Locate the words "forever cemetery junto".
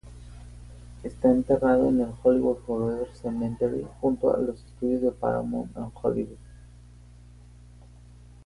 2.65-4.33